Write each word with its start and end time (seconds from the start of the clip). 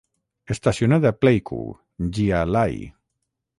Estacionat 0.55 1.05
a 1.09 1.11
Pleiku, 1.25 1.61
Gia 2.19 2.43
Lai. 2.57 2.75